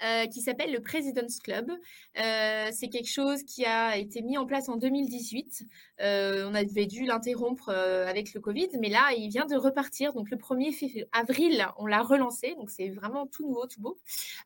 euh, 0.03 0.25
qui 0.25 0.41
s'appelle 0.41 0.72
le 0.72 0.79
President's 0.79 1.39
Club. 1.39 1.70
Euh, 2.20 2.70
c'est 2.72 2.88
quelque 2.88 3.10
chose 3.10 3.43
qui 3.43 3.65
a 3.65 3.98
été 3.98 4.24
mis 4.24 4.36
en 4.36 4.48
place 4.48 4.67
en 4.67 4.75
2018 4.75 5.63
on 6.03 6.55
avait 6.55 6.88
dû 6.88 7.05
l'interrompre 7.05 7.70
avec 7.70 8.34
le 8.34 8.41
Covid, 8.41 8.70
mais 8.79 8.89
là, 8.89 9.12
il 9.15 9.29
vient 9.29 9.46
de 9.46 9.55
repartir. 9.55 10.13
Donc, 10.13 10.31
le 10.31 10.38
1er 10.38 11.05
avril, 11.12 11.67
on 11.77 11.86
l'a 11.86 12.01
relancé. 12.01 12.55
Donc, 12.55 12.72
c'est 12.72 12.89
vraiment 12.89 13.27
tout 13.27 13.48
nouveau, 13.48 13.67
tout 13.67 13.79
beau. 13.79 14.00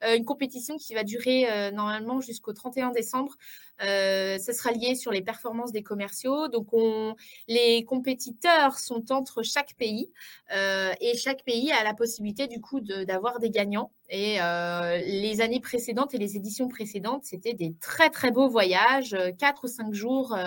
une 0.03 0.25
compétition 0.25 0.75
qui 0.75 0.93
va 0.93 1.05
durer 1.05 1.71
normalement 1.71 2.19
jusqu'au 2.19 2.51
31 2.51 2.91
décembre. 2.91 3.37
ça 3.79 4.53
sera 4.53 4.71
lié 4.71 4.95
sur 4.95 5.13
les 5.13 5.21
performances 5.21 5.71
des 5.71 5.81
commerciaux. 5.81 6.49
Donc, 6.49 6.73
on, 6.73 7.15
les 7.47 7.85
compétiteurs 7.85 8.77
sont 8.77 9.13
entre 9.13 9.41
chaque 9.41 9.75
pays 9.75 10.11
et 10.51 11.17
chaque 11.17 11.45
pays 11.45 11.71
a 11.71 11.85
la 11.85 11.93
possibilité, 11.93 12.47
du 12.47 12.59
coup, 12.59 12.81
d'avoir 12.81 13.39
des 13.39 13.49
gagnants. 13.49 13.91
Et 14.09 14.37
les 14.37 15.41
années 15.41 15.59
précédentes 15.59 16.13
et 16.13 16.17
les 16.17 16.35
éditions 16.35 16.67
précédentes, 16.67 17.23
c'était 17.23 17.53
des 17.53 17.73
très 17.81 18.09
très 18.09 18.31
beaux 18.31 18.49
voyages, 18.49 19.15
quatre 19.39 19.65
ou 19.65 19.67
cinq 19.67 19.93
jours 19.93 20.37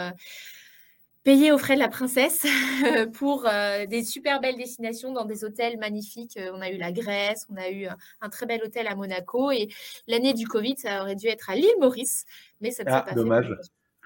payés 1.24 1.52
aux 1.52 1.58
frais 1.58 1.74
de 1.74 1.80
la 1.80 1.88
princesse 1.88 2.46
pour 3.14 3.48
des 3.88 4.04
super 4.04 4.40
belles 4.40 4.56
destinations 4.56 5.12
dans 5.12 5.24
des 5.24 5.44
hôtels 5.44 5.76
magnifiques. 5.78 6.38
On 6.54 6.60
a 6.60 6.70
eu 6.70 6.76
la 6.76 6.92
Grèce, 6.92 7.46
on 7.50 7.56
a 7.56 7.70
eu 7.70 7.86
un 8.20 8.28
très 8.28 8.46
bel 8.46 8.62
hôtel 8.62 8.86
à 8.86 8.94
Monaco 8.94 9.50
et 9.50 9.68
l'année 10.06 10.34
du 10.34 10.46
Covid, 10.46 10.76
ça 10.78 11.02
aurait 11.02 11.16
dû 11.16 11.26
être 11.26 11.50
à 11.50 11.56
l'île 11.56 11.66
Maurice, 11.80 12.24
mais 12.60 12.70
ça 12.70 12.84
ne 12.84 12.88
s'est 12.88 12.94
ah, 12.94 13.02
pas 13.02 13.14
dommage. 13.14 13.52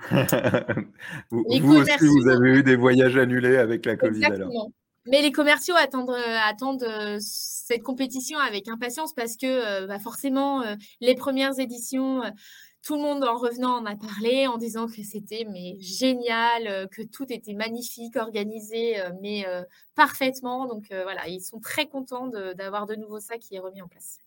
vous, 1.30 1.44
vous 1.60 1.76
aussi, 1.76 2.06
vous 2.06 2.28
avez 2.28 2.58
eu 2.58 2.62
des 2.62 2.76
voyages 2.76 3.16
annulés 3.16 3.56
avec 3.56 3.86
la 3.86 3.96
Covid 3.96 4.24
Exactement. 4.24 4.72
Mais 5.06 5.20
les 5.20 5.32
commerciaux 5.32 5.74
attendent, 5.76 6.10
euh, 6.10 6.86
euh, 6.86 7.16
cette 7.20 7.82
compétition 7.82 8.38
avec 8.38 8.68
impatience 8.68 9.12
parce 9.14 9.36
que 9.36 9.46
euh, 9.46 9.86
bah, 9.86 9.98
forcément, 9.98 10.62
les 11.00 11.14
premières 11.14 11.58
éditions, 11.58 12.22
tout 12.84 12.94
le 12.94 13.02
monde 13.02 13.24
en 13.24 13.36
revenant 13.36 13.78
en 13.78 13.86
a 13.86 13.96
parlé 13.96 14.46
en 14.46 14.58
disant 14.58 14.86
que 14.86 15.02
c'était 15.02 15.46
mais 15.50 15.76
génial, 15.80 16.88
que 16.90 17.02
tout 17.02 17.26
était 17.32 17.54
magnifique, 17.54 18.16
organisé, 18.16 18.96
mais 19.20 19.44
parfaitement. 19.94 20.66
Donc 20.66 20.86
voilà, 20.90 21.28
ils 21.28 21.40
sont 21.40 21.60
très 21.60 21.86
contents 21.86 22.28
d'avoir 22.28 22.86
de, 22.86 22.94
nouveau 22.94 23.20
ça 23.20 23.38
qui 23.38 23.54
est 23.54 23.60
remis 23.60 23.82
en 23.82 23.88
place. 23.88 24.18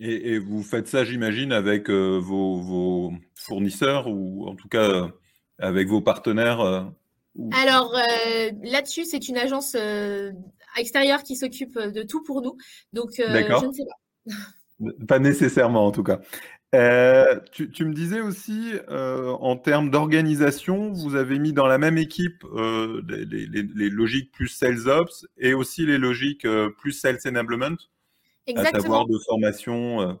Et, 0.00 0.38
vous 0.38 0.62
faites 0.62 0.88
ça, 0.88 1.04
j'imagine, 1.04 1.52
avec 1.52 1.88
vos, 1.88 2.60
vos, 2.60 3.12
fournisseurs 3.34 4.08
ou 4.08 4.46
en 4.46 4.54
tout 4.54 4.68
cas 4.68 5.08
avec 5.58 5.88
vos 5.88 6.00
partenaires 6.00 6.92
alors 7.52 7.94
euh, 7.96 8.50
là-dessus, 8.62 9.04
c'est 9.04 9.28
une 9.28 9.36
agence 9.36 9.74
euh, 9.78 10.30
extérieure 10.76 11.22
qui 11.22 11.36
s'occupe 11.36 11.78
de 11.78 12.02
tout 12.02 12.22
pour 12.22 12.42
nous. 12.42 12.56
Donc 12.92 13.18
euh, 13.18 13.26
je 13.60 13.66
ne 13.66 13.72
sais 13.72 13.84
pas. 13.84 14.90
pas 15.08 15.18
nécessairement 15.18 15.86
en 15.86 15.90
tout 15.90 16.04
cas. 16.04 16.20
Tu, 17.52 17.84
me 17.84 17.92
disais 17.92 18.20
aussi, 18.20 18.72
en 18.88 19.56
termes 19.56 19.90
d'organisation, 19.90 20.92
vous 20.92 21.14
avez 21.14 21.38
mis 21.38 21.52
dans 21.52 21.66
la 21.66 21.78
même 21.78 21.98
équipe 21.98 22.44
les, 23.08 23.90
logiques 23.90 24.32
plus 24.32 24.48
sales 24.48 24.88
ops 24.88 25.26
et 25.38 25.54
aussi 25.54 25.86
les 25.86 25.98
logiques 25.98 26.46
plus 26.78 26.92
sales 26.92 27.18
enablement, 27.26 27.76
Exactement. 28.46 28.78
à 28.78 28.82
savoir 28.82 29.06
de 29.06 29.18
formation. 29.26 30.18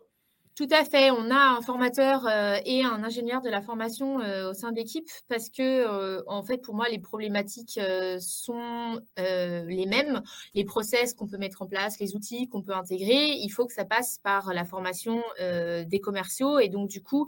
Tout 0.56 0.68
à 0.70 0.84
fait. 0.84 1.10
On 1.10 1.32
a 1.32 1.56
un 1.56 1.62
formateur 1.62 2.28
euh, 2.28 2.58
et 2.64 2.84
un 2.84 3.02
ingénieur 3.02 3.42
de 3.42 3.50
la 3.50 3.60
formation 3.60 4.20
euh, 4.20 4.50
au 4.50 4.54
sein 4.54 4.70
de 4.70 4.76
l'équipe 4.76 5.08
parce 5.28 5.48
que, 5.48 5.62
euh, 5.62 6.22
en 6.28 6.44
fait, 6.44 6.58
pour 6.58 6.76
moi, 6.76 6.88
les 6.88 7.00
problématiques 7.00 7.80
sont 8.20 9.00
les 9.16 9.86
mêmes. 9.86 10.22
Les 10.54 10.64
process 10.64 11.12
qu'on 11.14 11.26
peut 11.26 11.38
mettre 11.38 11.62
en 11.62 11.66
place, 11.66 11.98
les 11.98 12.14
outils 12.14 12.48
qu'on 12.48 12.62
peut 12.62 12.74
intégrer, 12.74 13.32
il 13.32 13.48
faut 13.48 13.66
que 13.66 13.72
ça 13.72 13.84
passe 13.84 14.20
par 14.22 14.54
la 14.54 14.64
formation 14.64 15.22
des 15.40 16.00
commerciaux. 16.00 16.58
Et 16.58 16.68
donc, 16.68 16.88
du 16.88 17.02
coup, 17.02 17.26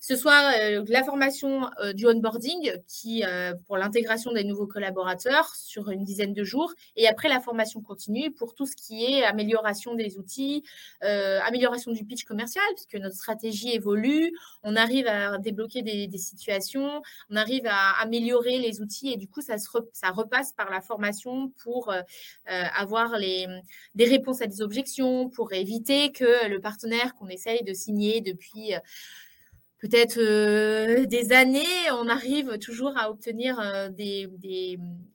ce 0.00 0.16
soit 0.16 0.58
la 0.88 1.04
formation 1.04 1.70
du 1.94 2.06
onboarding 2.06 2.72
qui, 2.88 3.22
pour 3.66 3.76
l'intégration 3.76 4.32
des 4.32 4.44
nouveaux 4.44 4.66
collaborateurs 4.66 5.54
sur 5.54 5.90
une 5.90 6.04
dizaine 6.04 6.32
de 6.34 6.44
jours, 6.44 6.72
et 6.96 7.06
après 7.06 7.28
la 7.28 7.40
formation 7.40 7.80
continue 7.80 8.32
pour 8.32 8.54
tout 8.54 8.66
ce 8.66 8.76
qui 8.76 9.04
est 9.04 9.24
amélioration 9.24 9.94
des 9.94 10.18
outils, 10.18 10.64
amélioration 11.00 11.92
du 11.92 12.04
pitch 12.04 12.24
commercial 12.24 12.63
puisque 12.74 13.02
notre 13.02 13.16
stratégie 13.16 13.70
évolue, 13.70 14.32
on 14.62 14.76
arrive 14.76 15.06
à 15.06 15.38
débloquer 15.38 15.82
des, 15.82 16.18
situations, 16.18 17.02
on 17.30 17.36
arrive 17.36 17.66
à 17.66 18.00
améliorer 18.00 18.58
les 18.58 18.80
outils 18.80 19.12
et 19.12 19.16
du 19.16 19.28
coup, 19.28 19.42
ça, 19.42 19.56
ça 19.58 20.10
repasse 20.10 20.52
par 20.52 20.70
la 20.70 20.80
formation 20.80 21.50
pour 21.62 21.90
euh, 21.90 22.00
euh, 22.50 22.64
avoir 22.76 23.18
les, 23.18 23.46
des 23.94 24.04
réponses 24.04 24.42
à 24.42 24.46
des 24.46 24.62
objections, 24.62 25.28
pour 25.28 25.52
éviter 25.52 26.12
que 26.12 26.48
le 26.48 26.60
partenaire 26.60 27.14
qu'on 27.14 27.28
essaye 27.28 27.62
de 27.64 27.74
signer 27.74 28.20
depuis... 28.20 28.74
Euh, 28.74 28.78
peut-être 29.88 31.04
des 31.04 31.32
années, 31.32 31.90
on 31.92 32.08
arrive 32.08 32.58
toujours 32.58 32.96
à 32.96 33.10
obtenir 33.10 33.60
des, 33.92 34.28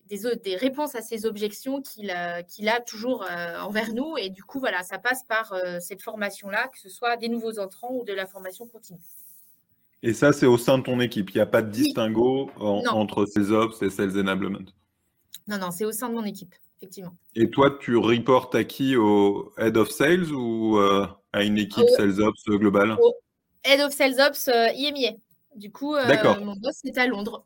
des, 0.09 0.55
réponses 0.55 0.95
à 0.95 1.01
ces 1.01 1.25
objections 1.25 1.81
qu'il 1.81 2.11
a, 2.11 2.81
toujours 2.85 3.23
euh, 3.23 3.59
envers 3.59 3.93
nous. 3.93 4.17
Et 4.17 4.29
du 4.29 4.43
coup, 4.43 4.59
voilà, 4.59 4.83
ça 4.83 4.97
passe 4.97 5.23
par 5.23 5.53
euh, 5.53 5.77
cette 5.79 6.01
formation-là, 6.01 6.67
que 6.67 6.79
ce 6.79 6.89
soit 6.89 7.17
des 7.17 7.29
nouveaux 7.29 7.59
entrants 7.59 7.93
ou 7.93 8.03
de 8.03 8.13
la 8.13 8.25
formation 8.25 8.67
continue. 8.67 8.99
Et 10.01 10.13
ça, 10.13 10.31
c'est 10.31 10.45
au 10.45 10.57
sein 10.57 10.77
de 10.77 10.83
ton 10.83 10.99
équipe. 10.99 11.29
Il 11.31 11.37
n'y 11.37 11.41
a 11.41 11.45
pas 11.45 11.61
de 11.61 11.71
distinguo 11.71 12.49
entre 12.57 13.25
ces 13.25 13.51
ops 13.51 13.81
et 13.81 13.89
Sales 13.89 14.17
Enablement 14.17 14.59
Non, 15.47 15.57
non, 15.57 15.71
c'est 15.71 15.85
au 15.85 15.91
sein 15.91 16.09
de 16.09 16.13
mon 16.13 16.23
équipe, 16.23 16.55
effectivement. 16.77 17.15
Et 17.35 17.49
toi, 17.49 17.77
tu 17.81 17.97
reportes 17.97 18.55
à 18.55 18.63
qui? 18.63 18.95
Au 18.95 19.51
Head 19.57 19.75
of 19.77 19.89
Sales 19.89 20.31
ou 20.31 20.77
euh, 20.77 21.05
à 21.33 21.43
une 21.43 21.57
équipe 21.57 21.87
Sales 21.97 22.21
Ops 22.21 22.45
globale? 22.45 22.97
Head 23.63 23.81
of 23.81 23.93
Sales 23.93 24.19
Ops 24.19 24.49
IMIA. 24.75 25.11
Du 25.55 25.71
coup, 25.71 25.95
mon 25.95 26.55
boss 26.55 26.81
est 26.85 26.97
à 26.97 27.07
Londres. 27.07 27.45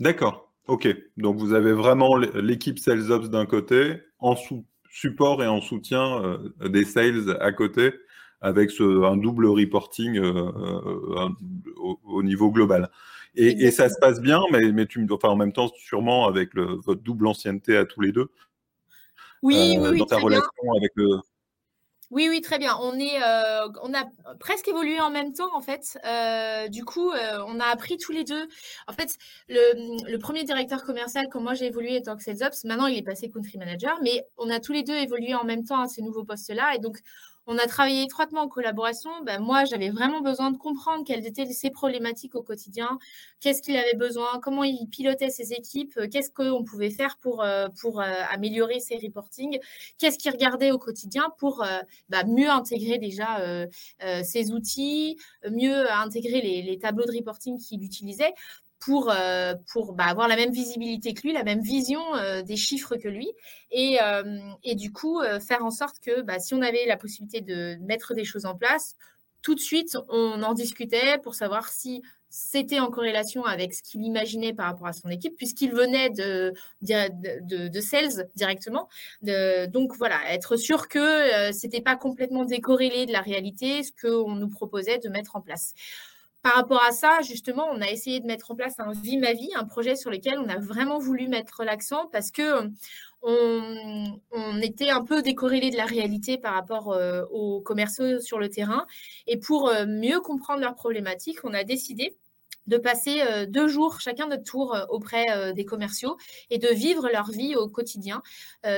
D'accord. 0.00 0.50
Ok, 0.66 0.88
donc 1.18 1.36
vous 1.36 1.52
avez 1.52 1.72
vraiment 1.72 2.16
l'équipe 2.16 2.78
Sales 2.78 3.12
Ops 3.12 3.28
d'un 3.28 3.44
côté, 3.44 4.00
en 4.18 4.34
support 4.90 5.42
et 5.42 5.46
en 5.46 5.60
soutien 5.60 6.22
euh, 6.24 6.68
des 6.68 6.84
sales 6.84 7.36
à 7.40 7.52
côté, 7.52 7.92
avec 8.40 8.70
un 8.80 9.16
double 9.18 9.46
reporting 9.46 10.16
euh, 10.16 10.32
euh, 10.32 11.28
au, 12.04 12.22
niveau 12.22 12.50
global. 12.50 12.90
Et, 13.36 13.70
ça 13.72 13.88
se 13.88 13.98
passe 14.00 14.20
bien, 14.20 14.40
mais, 14.52 14.72
mais 14.72 14.86
tu, 14.86 15.04
enfin, 15.10 15.28
en 15.28 15.36
même 15.36 15.52
temps, 15.52 15.68
sûrement 15.76 16.28
avec 16.28 16.54
votre 16.54 17.02
double 17.02 17.26
ancienneté 17.26 17.76
à 17.76 17.84
tous 17.84 18.00
les 18.00 18.12
deux. 18.12 18.28
Oui, 19.42 19.76
oui, 19.78 19.98
dans 19.98 20.06
ta 20.06 20.18
relation 20.18 20.50
avec 20.76 20.92
le, 20.94 21.18
oui, 22.14 22.28
oui, 22.30 22.40
très 22.40 22.58
bien. 22.60 22.78
Euh, 22.80 23.68
on 23.82 23.92
a 23.92 24.04
presque 24.38 24.68
évolué 24.68 25.00
en 25.00 25.10
même 25.10 25.32
temps, 25.32 25.52
en 25.52 25.60
fait. 25.60 25.98
Euh, 26.04 26.68
du 26.68 26.84
coup, 26.84 27.10
euh, 27.10 27.42
on 27.48 27.58
a 27.58 27.64
appris 27.64 27.96
tous 27.98 28.12
les 28.12 28.22
deux. 28.22 28.48
En 28.86 28.92
fait, 28.92 29.16
le, 29.48 30.16
premier 30.18 30.44
directeur 30.44 30.84
commercial, 30.84 31.28
comme 31.28 31.42
moi 31.42 31.54
j'ai 31.54 31.66
évolué 31.66 31.96
étant 31.96 32.16
Sales 32.16 32.44
Ops, 32.44 32.64
maintenant 32.64 32.86
il 32.86 32.96
est 32.96 33.02
passé 33.02 33.28
Country 33.30 33.58
Manager, 33.58 33.98
mais 34.00 34.24
on 34.38 34.48
a 34.48 34.60
tous 34.60 34.72
les 34.72 34.84
deux 34.84 34.94
évolué 34.94 35.34
en 35.34 35.42
même 35.44 35.64
temps 35.64 35.80
à 35.80 35.88
ces 35.88 36.02
nouveaux 36.02 36.22
postes-là. 36.24 36.76
Et 36.76 36.78
donc, 36.78 36.98
on 37.46 37.58
a 37.58 37.66
travaillé 37.66 38.02
étroitement 38.02 38.42
en 38.42 38.48
collaboration. 38.48 39.10
Ben, 39.24 39.40
moi, 39.40 39.64
j'avais 39.64 39.90
vraiment 39.90 40.20
besoin 40.20 40.50
de 40.50 40.56
comprendre 40.56 41.04
quelles 41.04 41.26
étaient 41.26 41.44
ses 41.46 41.70
problématiques 41.70 42.34
au 42.34 42.42
quotidien, 42.42 42.98
qu'est-ce 43.40 43.62
qu'il 43.62 43.76
avait 43.76 43.94
besoin, 43.94 44.40
comment 44.42 44.64
il 44.64 44.86
pilotait 44.88 45.30
ses 45.30 45.52
équipes, 45.52 45.96
euh, 45.98 46.08
qu'est-ce 46.10 46.30
qu'on 46.30 46.64
pouvait 46.64 46.90
faire 46.90 47.18
pour, 47.18 47.42
euh, 47.42 47.66
euh, 47.84 48.00
améliorer 48.30 48.80
ses 48.80 48.96
reportings, 48.96 49.58
qu'est-ce 49.98 50.18
qu'il 50.18 50.30
regardait 50.32 50.72
au 50.72 50.78
quotidien 50.78 51.30
pour 51.38 51.64
ben, 52.08 52.26
mieux 52.26 52.48
intégrer 52.48 52.98
déjà 52.98 53.40
ses 54.22 54.52
outils, 54.52 55.16
mieux 55.50 55.90
intégrer 55.90 56.40
les 56.40 56.78
tableaux 56.78 57.04
de 57.04 57.12
reporting 57.16 57.58
qu'il 57.58 57.82
utilisait? 57.82 58.34
Pour, 58.84 59.10
euh, 59.10 59.54
pour 59.72 59.94
bah, 59.94 60.04
avoir 60.04 60.28
la 60.28 60.36
même 60.36 60.52
visibilité 60.52 61.14
que 61.14 61.22
lui, 61.22 61.32
la 61.32 61.44
même 61.44 61.62
vision 61.62 62.02
euh, 62.16 62.42
des 62.42 62.56
chiffres 62.56 62.96
que 62.96 63.08
lui, 63.08 63.28
et, 63.70 63.98
euh, 64.02 64.38
et 64.62 64.74
du 64.74 64.92
coup 64.92 65.20
faire 65.46 65.64
en 65.64 65.70
sorte 65.70 65.96
que 66.00 66.22
bah, 66.22 66.38
si 66.38 66.54
on 66.54 66.62
avait 66.62 66.86
la 66.86 66.96
possibilité 66.96 67.40
de 67.40 67.76
mettre 67.82 68.14
des 68.14 68.24
choses 68.24 68.46
en 68.46 68.54
place, 68.54 68.96
tout 69.42 69.54
de 69.54 69.60
suite 69.60 69.96
on 70.08 70.42
en 70.42 70.54
discutait 70.54 71.18
pour 71.22 71.34
savoir 71.34 71.68
si 71.68 72.02
c'était 72.28 72.80
en 72.80 72.90
corrélation 72.90 73.44
avec 73.44 73.72
ce 73.74 73.82
qu'il 73.82 74.02
imaginait 74.02 74.52
par 74.52 74.66
rapport 74.66 74.88
à 74.88 74.92
son 74.92 75.08
équipe, 75.08 75.36
puisqu'il 75.36 75.70
venait 75.70 76.10
de, 76.10 76.52
de, 76.82 77.80
sales 77.80 78.28
directement. 78.34 78.88
donc 79.22 79.94
voilà, 79.96 80.18
être 80.32 80.56
sûr 80.56 80.88
que 80.88 80.98
ce 80.98 81.66
n'était 81.66 81.80
pas 81.80 81.94
complètement 81.94 82.44
décorrélé 82.44 83.06
de 83.06 83.12
la 83.12 83.20
réalité, 83.20 83.84
ce 83.84 83.92
qu'on 83.92 84.34
nous 84.34 84.48
proposait 84.48 84.98
de 84.98 85.08
mettre 85.08 85.36
en 85.36 85.40
place 85.40 85.74
par 86.44 86.56
rapport 86.56 86.82
à 86.84 86.92
ça, 86.92 87.22
justement, 87.22 87.66
on 87.72 87.80
a 87.80 87.88
essayé 87.88 88.20
de 88.20 88.26
mettre 88.26 88.50
en 88.50 88.54
place 88.54 88.78
un 88.78 88.92
Vie 88.92 89.16
ma 89.16 89.32
vie, 89.32 89.48
un 89.56 89.64
projet 89.64 89.96
sur 89.96 90.10
lequel 90.10 90.38
on 90.38 90.46
a 90.50 90.58
vraiment 90.58 90.98
voulu 90.98 91.26
mettre 91.26 91.64
l'accent 91.64 92.06
parce 92.12 92.30
que 92.30 92.68
on, 93.22 94.60
était 94.60 94.90
un 94.90 95.02
peu 95.02 95.22
décorrélé 95.22 95.70
de 95.70 95.78
la 95.78 95.86
réalité 95.86 96.36
par 96.36 96.52
rapport 96.52 96.92
euh, 96.92 97.24
aux 97.30 97.62
commerciaux 97.62 98.20
sur 98.20 98.38
le 98.38 98.50
terrain. 98.50 98.86
Et 99.26 99.38
pour 99.38 99.70
euh, 99.70 99.86
mieux 99.86 100.20
comprendre 100.20 100.60
leurs 100.60 100.74
problématiques, 100.74 101.38
on 101.44 101.54
a 101.54 101.64
décidé 101.64 102.14
de 102.66 102.76
passer 102.76 103.22
euh, 103.22 103.46
deux 103.46 103.68
jours 103.68 104.00
chacun 104.00 104.26
notre 104.26 104.44
tour 104.44 104.74
euh, 104.74 104.84
auprès 104.88 105.26
euh, 105.30 105.52
des 105.52 105.64
commerciaux 105.64 106.16
et 106.50 106.58
de 106.58 106.68
vivre 106.68 107.08
leur 107.12 107.30
vie 107.30 107.56
au 107.56 107.68
quotidien, 107.68 108.22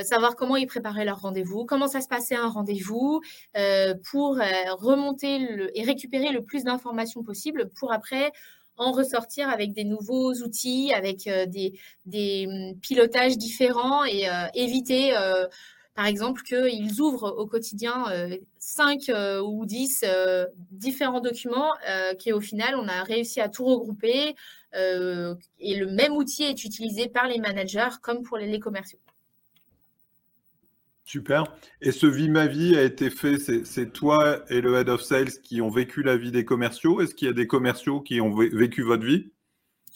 savoir 0.03 0.35
comment 0.35 0.55
ils 0.55 0.67
préparaient 0.67 1.05
leur 1.05 1.21
rendez-vous, 1.21 1.65
comment 1.65 1.87
ça 1.87 2.01
se 2.01 2.07
passait 2.07 2.35
un 2.35 2.47
rendez-vous, 2.47 3.21
pour 4.11 4.37
remonter 4.79 5.69
et 5.75 5.83
récupérer 5.83 6.31
le 6.31 6.43
plus 6.43 6.63
d'informations 6.63 7.23
possible 7.23 7.69
pour 7.79 7.91
après 7.91 8.31
en 8.77 8.91
ressortir 8.91 9.49
avec 9.49 9.73
des 9.73 9.83
nouveaux 9.83 10.33
outils, 10.33 10.93
avec 10.93 11.29
des, 12.05 12.47
hum, 12.47 12.79
pilotages 12.79 13.37
différents 13.37 14.05
et 14.05 14.27
éviter 14.53 15.13
par 15.97 16.05
exemple, 16.05 16.43
qu'ils 16.43 17.01
ouvrent 17.01 17.33
au 17.39 17.47
quotidien 17.47 18.05
5 18.59 19.11
ou 19.43 19.65
10 19.65 20.05
différents 20.69 21.21
documents 21.21 21.71
qui, 22.19 22.31
au 22.31 22.39
final, 22.39 22.75
on 22.75 22.87
a 22.87 23.01
réussi 23.01 23.41
à 23.41 23.49
tout 23.49 23.65
regrouper 23.65 24.35
et 24.75 25.75
le 25.75 25.87
même 25.87 26.13
outil 26.13 26.43
est 26.43 26.63
utilisé 26.63 27.09
par 27.09 27.27
les 27.27 27.39
managers 27.39 27.89
comme 28.03 28.21
pour 28.21 28.37
les 28.37 28.59
commerciaux. 28.59 28.99
Super. 31.03 31.45
Et 31.81 31.91
ce 31.91 32.05
Vie 32.05 32.29
ma 32.29 32.45
vie 32.45 32.77
a 32.77 32.83
été 32.83 33.09
fait, 33.09 33.39
c'est 33.39 33.91
toi 33.91 34.43
et 34.51 34.61
le 34.61 34.75
Head 34.75 34.89
of 34.89 35.01
Sales 35.01 35.41
qui 35.41 35.61
ont 35.61 35.71
vécu 35.71 36.03
la 36.03 36.15
vie 36.15 36.31
des 36.31 36.45
commerciaux? 36.45 37.01
Est-ce 37.01 37.15
qu'il 37.15 37.27
y 37.27 37.31
a 37.31 37.33
des 37.33 37.47
commerciaux 37.47 38.01
qui 38.01 38.21
ont 38.21 38.35
vécu 38.35 38.83
votre 38.83 39.03
vie? 39.03 39.31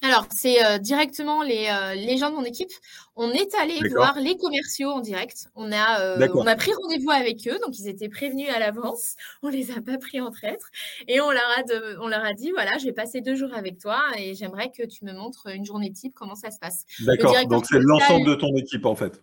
Alors, 0.04 0.26
c'est 0.36 0.66
euh, 0.66 0.80
directement 0.80 1.44
les, 1.44 1.68
euh, 1.70 1.94
les, 1.94 2.18
gens 2.18 2.32
de 2.32 2.36
mon 2.36 2.44
équipe. 2.44 2.72
On 3.16 3.32
est 3.32 3.54
allé 3.56 3.80
voir 3.90 4.20
les 4.20 4.36
commerciaux 4.36 4.90
en 4.90 5.00
direct. 5.00 5.48
On 5.56 5.72
a, 5.72 6.02
euh, 6.02 6.28
on 6.34 6.48
a 6.48 6.56
pris 6.56 6.72
rendez-vous 6.74 7.12
avec 7.12 7.48
eux, 7.48 7.60
donc 7.64 7.78
ils 7.78 7.88
étaient 7.88 8.10
prévenus 8.10 8.50
à 8.50 8.58
l'avance. 8.58 9.16
On 9.44 9.50
les 9.50 9.70
a 9.72 9.80
pas 9.80 10.00
pris 10.00 10.20
en 10.20 10.32
traître 10.32 10.70
et 11.08 11.22
on 11.22 11.30
leur 11.30 11.48
a, 11.56 11.64
on 12.02 12.08
leur 12.08 12.26
a 12.26 12.34
dit 12.34 12.52
voilà, 12.52 12.78
je 12.80 12.86
vais 12.86 12.94
passer 12.94 13.22
deux 13.22 13.36
jours 13.36 13.54
avec 13.54 13.78
toi 13.78 14.02
et 14.18 14.34
j'aimerais 14.34 14.72
que 14.72 14.84
tu 14.88 15.06
me 15.06 15.14
montres 15.14 15.48
une 15.48 15.66
journée 15.66 15.92
type 15.92 16.14
comment 16.16 16.36
ça 16.36 16.50
se 16.50 16.58
passe. 16.58 16.86
D'accord. 17.02 17.36
Donc 17.48 17.66
c'est 17.68 17.80
l'ensemble 17.80 18.26
de 18.26 18.36
ton 18.36 18.56
équipe 18.56 18.86
en 18.86 18.96
fait. 18.96 19.22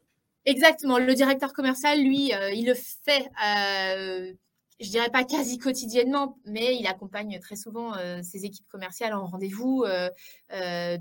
Exactement. 0.48 0.98
Le 0.98 1.14
directeur 1.14 1.52
commercial, 1.52 2.02
lui, 2.02 2.32
euh, 2.32 2.50
il 2.52 2.66
le 2.66 2.74
fait, 2.74 3.28
euh, 3.46 4.32
je 4.80 4.90
dirais 4.90 5.10
pas 5.10 5.24
quasi 5.24 5.58
quotidiennement, 5.58 6.38
mais 6.44 6.76
il 6.76 6.86
accompagne 6.86 7.38
très 7.40 7.56
souvent 7.56 7.96
euh, 7.96 8.20
ses 8.22 8.44
équipes 8.44 8.68
commerciales 8.68 9.14
en 9.14 9.26
rendez-vous. 9.26 9.84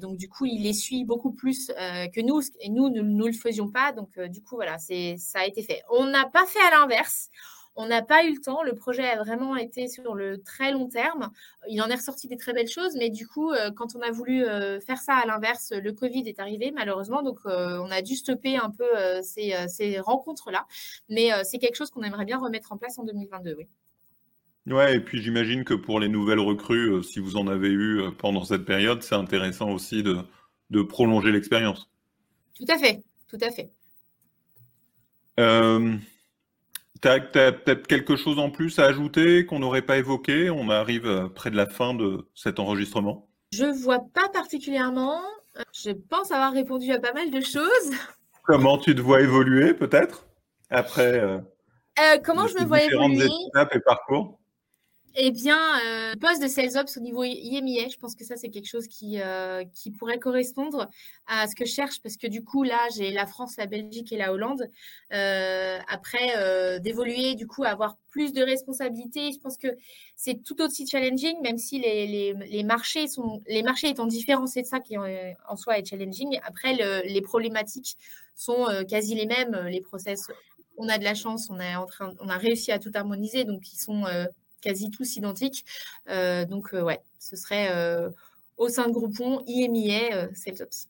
donc, 0.02 0.18
du 0.18 0.30
coup, 0.30 0.46
il 0.46 0.64
les 0.64 0.74
suit 0.74 1.06
beaucoup 1.06 1.32
plus 1.32 1.68
que 1.68 2.22
nous. 2.22 2.42
Et 2.60 2.70
nous, 2.70 2.90
nous 2.90 3.04
ne 3.04 3.26
le 3.26 3.34
faisions 3.34 3.70
pas. 3.70 3.92
Donc, 3.92 4.20
du 4.20 4.42
coup, 4.42 4.56
voilà, 4.56 4.78
ça 4.80 5.40
a 5.40 5.46
été 5.46 5.64
fait. 5.64 5.82
On 5.90 6.06
n'a 6.06 6.26
pas 6.26 6.46
fait 6.46 6.60
à 6.60 6.80
l'inverse. 6.80 7.30
On 7.80 7.86
n'a 7.86 8.02
pas 8.02 8.26
eu 8.26 8.34
le 8.34 8.42
temps. 8.42 8.64
Le 8.64 8.74
projet 8.74 9.08
a 9.08 9.24
vraiment 9.24 9.56
été 9.56 9.88
sur 9.88 10.16
le 10.16 10.42
très 10.42 10.72
long 10.72 10.90
terme. 10.90 11.30
Il 11.70 11.80
en 11.84 11.88
est 11.90 11.96
ressorti 11.96 12.28
des 12.28 12.36
très 12.36 12.52
belles 12.52 12.68
choses, 12.68 12.96
mais 12.98 13.12
du 13.12 13.28
coup, 13.28 13.52
euh, 13.52 13.70
quand 13.70 13.96
on 13.96 14.02
a 14.02 14.10
voulu 14.10 14.44
euh, 14.44 14.80
faire 14.80 14.98
ça 14.98 15.14
à 15.14 15.28
l'inverse, 15.28 15.72
le 15.72 15.94
Covid 15.94 16.24
est 16.28 16.40
arrivé 16.40 16.72
malheureusement, 16.72 17.22
donc 17.22 17.38
euh, 17.46 17.78
on 17.78 17.92
a 17.92 18.02
dû 18.02 18.16
stopper 18.16 18.58
un 18.58 18.72
peu 18.72 18.88
ces, 19.22 20.00
rencontres-là. 20.00 20.66
Mais 21.08 21.30
c'est 21.44 21.60
quelque 21.60 21.76
chose 21.76 21.92
qu'on 21.92 22.02
aimerait 22.02 22.26
bien 22.26 22.40
remettre 22.40 22.72
en 22.72 22.78
place 22.78 22.98
en 22.98 23.04
2022, 23.04 23.56
oui. 23.58 23.68
Ouais, 24.66 24.96
et 24.96 25.00
puis 25.00 25.22
j'imagine 25.22 25.64
que 25.64 25.76
pour 25.76 26.00
les 26.00 26.10
nouvelles 26.10 26.42
recrues, 26.42 27.02
si 27.04 27.20
vous 27.20 27.38
en 27.38 27.48
avez 27.48 27.70
eu 27.70 28.02
pendant 28.18 28.44
cette 28.44 28.66
période, 28.66 29.02
c'est 29.02 29.16
intéressant 29.16 29.70
aussi 29.70 30.04
de, 30.04 30.18
de 30.72 30.82
prolonger 30.82 31.32
l'expérience. 31.32 31.90
Tout 32.56 32.66
à 32.68 32.78
fait, 32.78 33.04
tout 33.30 33.38
à 33.40 33.52
fait. 33.52 33.70
Tu 37.02 37.08
as, 37.08 37.20
peut-être 37.20 37.88
quelque 37.88 38.16
chose 38.16 38.40
en 38.40 38.50
plus 38.50 38.80
à 38.80 38.86
ajouter 38.86 39.46
qu'on 39.46 39.60
n'aurait 39.60 39.82
pas 39.82 39.98
évoqué? 39.98 40.50
On 40.50 40.70
arrive 40.70 41.06
euh, 41.06 41.28
près 41.28 41.52
de 41.52 41.56
la 41.56 41.68
fin 41.68 41.94
de 41.94 42.28
cet 42.34 42.60
enregistrement. 42.60 43.30
Je 43.54 43.66
vois 43.66 44.00
pas 44.14 44.30
particulièrement. 44.30 45.22
Je 45.74 45.92
pense 45.92 46.32
avoir 46.32 46.54
répondu 46.54 46.92
à 46.92 47.00
pas 47.00 47.14
mal 47.14 47.32
de 47.32 47.42
choses. 47.42 47.92
Comment 48.44 48.78
tu 48.78 48.96
te 48.96 49.02
vois 49.02 49.22
évoluer 49.22 49.74
peut-être? 49.74 50.28
Après 50.70 51.20
euh, 51.20 51.40
euh, 52.00 52.18
Comment 52.24 52.48
je 52.48 52.56
me 52.56 52.66
vois 52.66 52.82
évoluer? 52.82 53.30
étapes 53.50 53.76
et 53.76 53.80
parcours? 53.80 54.40
Eh 55.20 55.32
bien, 55.32 55.60
euh, 55.84 56.16
poste 56.22 56.44
de 56.44 56.48
Sales 56.48 56.78
Ops 56.78 56.96
au 56.96 57.00
niveau 57.00 57.24
IMIA, 57.24 57.88
je 57.90 57.98
pense 57.98 58.14
que 58.14 58.24
ça, 58.24 58.36
c'est 58.36 58.50
quelque 58.50 58.68
chose 58.68 58.88
qui, 58.88 59.20
euh, 59.20 59.64
qui 59.74 59.90
pourrait 59.90 60.20
correspondre 60.20 60.92
à 61.26 61.48
ce 61.48 61.56
que 61.56 61.66
je 61.66 61.72
cherche 61.72 62.00
parce 62.04 62.18
que 62.18 62.28
du 62.28 62.44
coup, 62.44 62.62
là, 62.62 62.78
j'ai 62.96 63.10
la 63.10 63.26
France, 63.26 63.58
la 63.58 63.66
Belgique 63.66 64.12
et 64.12 64.18
la 64.18 64.32
Hollande. 64.32 64.70
Euh, 65.14 65.80
après, 65.90 66.80
d'évoluer, 66.82 67.34
du 67.34 67.48
coup, 67.48 67.64
avoir 67.64 67.98
plus 68.12 68.32
de 68.32 68.44
responsabilités, 68.44 69.32
je 69.32 69.40
pense 69.40 69.58
que 69.58 69.70
c'est 70.16 70.44
tout 70.44 70.62
aussi 70.62 70.86
challenging, 70.86 71.42
même 71.42 71.58
si 71.58 71.80
les, 71.80 72.06
les, 72.06 72.34
les, 72.34 72.64
marchés 72.64 73.08
sont, 73.08 73.42
les 73.48 73.64
marchés 73.64 73.90
étant 73.90 74.06
différents, 74.06 74.46
c'est 74.46 74.66
ça 74.66 74.80
qui 74.80 74.98
en 74.98 75.56
soi 75.58 75.80
est 75.80 75.86
challenging. 75.86 76.40
Après, 76.44 76.76
les 77.06 77.22
problématiques 77.22 77.98
sont 78.36 78.68
quasi 78.88 79.16
les 79.16 79.26
mêmes, 79.26 79.60
les 79.68 79.82
process. 79.82 80.28
On 80.78 80.88
a 80.90 81.00
de 81.00 81.04
la 81.04 81.16
chance, 81.16 81.50
on, 81.50 81.60
en 81.60 81.88
train, 81.88 82.14
on 82.20 82.30
a 82.30 82.38
réussi 82.38 82.72
à 82.72 82.78
tout 82.78 82.92
harmoniser, 82.94 83.46
donc 83.46 83.74
ils 83.74 83.80
sont 83.80 84.04
quasi 84.62 84.92
tous 84.92 85.16
identiques. 85.16 85.66
Euh, 86.10 86.46
donc, 86.46 86.74
euh, 86.74 86.82
ouais, 86.82 87.00
ce 87.20 87.36
serait 87.36 87.70
euh, 87.72 88.10
au 88.58 88.70
sein 88.70 88.88
de 88.88 88.94
Groupon, 88.94 89.44
IMIA, 89.48 90.34
Salesforce. 90.34 90.90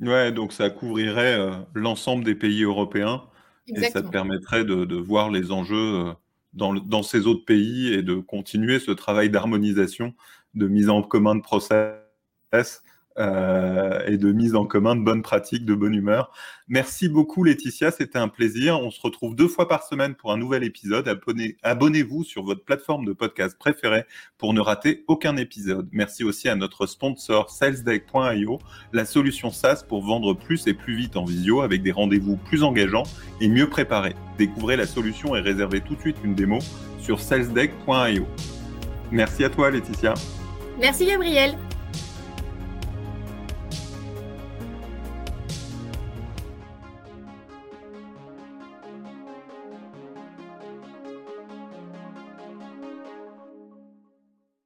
Ouais, 0.00 0.32
donc 0.32 0.52
ça 0.52 0.70
couvrirait 0.70 1.38
l'ensemble 1.72 2.24
des 2.24 2.34
pays 2.34 2.64
européens 2.64 3.22
et 3.68 3.80
ça 3.90 4.02
te 4.02 4.08
permettrait 4.08 4.64
de, 4.64 4.96
voir 4.96 5.30
les 5.30 5.52
enjeux 5.52 6.12
dans, 6.52 6.74
dans, 6.74 7.04
ces 7.04 7.28
autres 7.28 7.44
pays 7.44 7.92
et 7.92 8.02
de 8.02 8.16
continuer 8.16 8.80
ce 8.80 8.90
travail 8.90 9.30
d'harmonisation, 9.30 10.12
de 10.54 10.66
mise 10.66 10.88
en 10.88 11.02
commun 11.02 11.36
de 11.36 11.42
process 11.42 12.82
euh, 13.18 14.00
et 14.06 14.16
de 14.16 14.32
mise 14.32 14.54
en 14.54 14.66
commun 14.66 14.96
de 14.96 15.02
bonnes 15.02 15.22
pratiques, 15.22 15.64
de 15.64 15.74
bonne 15.74 15.94
humeur. 15.94 16.32
Merci 16.66 17.08
beaucoup 17.08 17.44
Laetitia, 17.44 17.90
c'était 17.90 18.18
un 18.18 18.28
plaisir. 18.28 18.80
On 18.80 18.90
se 18.90 19.00
retrouve 19.00 19.36
deux 19.36 19.48
fois 19.48 19.68
par 19.68 19.84
semaine 19.84 20.14
pour 20.14 20.32
un 20.32 20.36
nouvel 20.36 20.64
épisode. 20.64 21.20
Abonnez-vous 21.62 22.24
sur 22.24 22.42
votre 22.42 22.64
plateforme 22.64 23.04
de 23.04 23.12
podcast 23.12 23.56
préférée 23.58 24.04
pour 24.38 24.52
ne 24.54 24.60
rater 24.60 25.04
aucun 25.06 25.36
épisode. 25.36 25.88
Merci 25.92 26.24
aussi 26.24 26.48
à 26.48 26.56
notre 26.56 26.86
sponsor 26.86 27.50
salesdeck.io, 27.50 28.58
la 28.92 29.04
solution 29.04 29.50
SaaS 29.50 29.84
pour 29.86 30.02
vendre 30.04 30.34
plus 30.34 30.66
et 30.66 30.74
plus 30.74 30.96
vite 30.96 31.16
en 31.16 31.24
visio 31.24 31.60
avec 31.60 31.82
des 31.82 31.92
rendez-vous 31.92 32.36
plus 32.36 32.62
engageants 32.62 33.04
et 33.40 33.48
mieux 33.48 33.68
préparés. 33.68 34.16
Découvrez 34.38 34.76
la 34.76 34.86
solution 34.86 35.36
et 35.36 35.40
réservez 35.40 35.80
tout 35.80 35.94
de 35.94 36.00
suite 36.00 36.16
une 36.24 36.34
démo 36.34 36.58
sur 36.98 37.20
salesdeck.io. 37.20 38.26
Merci 39.12 39.44
à 39.44 39.50
toi 39.50 39.70
Laetitia. 39.70 40.14
Merci 40.80 41.06
Gabriel. 41.06 41.56